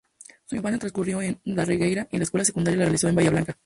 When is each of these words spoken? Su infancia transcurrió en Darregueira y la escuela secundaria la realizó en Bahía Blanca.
Su 0.47 0.55
infancia 0.55 0.79
transcurrió 0.79 1.21
en 1.21 1.39
Darregueira 1.45 2.07
y 2.09 2.17
la 2.17 2.23
escuela 2.23 2.43
secundaria 2.43 2.79
la 2.79 2.85
realizó 2.85 3.07
en 3.07 3.13
Bahía 3.13 3.29
Blanca. 3.29 3.55